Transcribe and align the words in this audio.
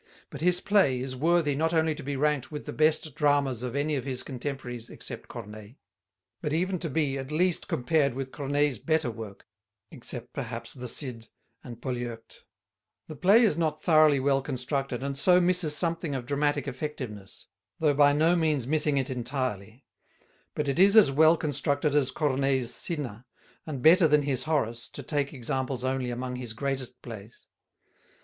But 0.31 0.41
his 0.41 0.61
play 0.61 0.99
is 0.99 1.15
worthy 1.15 1.53
not 1.55 1.73
only 1.75 1.93
to 1.93 2.01
be 2.01 2.15
ranked 2.15 2.51
with 2.51 2.65
the 2.65 2.73
best 2.73 3.13
dramas 3.13 3.61
of 3.61 3.75
any 3.75 3.95
of 3.95 4.03
his 4.03 4.23
contemporaries 4.23 4.89
except 4.89 5.27
Corneille, 5.27 5.75
but 6.41 6.51
even 6.51 6.79
to 6.79 6.89
be 6.89 7.19
at 7.19 7.31
least 7.31 7.67
compared 7.67 8.15
with 8.15 8.31
Corneille's 8.31 8.79
better 8.79 9.11
work 9.11 9.45
(except 9.91 10.33
perhaps 10.33 10.73
the 10.73 10.87
Cid 10.87 11.27
and 11.63 11.79
Polyeucte). 11.83 12.41
The 13.09 13.15
play 13.15 13.43
is 13.43 13.57
not 13.57 13.83
thoroughly 13.83 14.19
well 14.19 14.41
constructed, 14.41 15.03
and 15.03 15.15
so 15.19 15.39
misses 15.39 15.75
something 15.75 16.15
of 16.15 16.25
dramatic 16.25 16.67
effectiveness, 16.67 17.45
though 17.77 17.93
by 17.93 18.11
no 18.11 18.35
means 18.35 18.65
missing 18.65 18.97
it 18.97 19.11
entirely; 19.11 19.85
but 20.55 20.67
it 20.67 20.79
is 20.79 20.97
as 20.97 21.11
well 21.11 21.37
constructed 21.37 21.93
as 21.93 22.09
Corneille's 22.09 22.73
Cinna, 22.73 23.27
and 23.67 23.83
better 23.83 24.07
than 24.07 24.23
his 24.23 24.45
Horace 24.45 24.89
to 24.93 25.03
take 25.03 25.31
examples 25.31 25.83
only 25.85 26.09
among 26.09 26.37
his 26.37 26.53
greatest 26.53 26.99
plays. 27.03 27.45